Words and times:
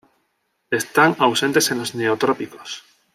Están 0.71 1.13
ausentes 1.19 1.69
en 1.69 1.77
los 1.77 1.93
Neotrópicos. 1.93 2.81